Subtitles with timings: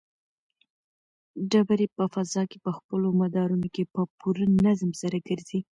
[1.51, 5.59] ډبرې په فضا کې په خپلو مدارونو کې په پوره نظم سره ګرځي.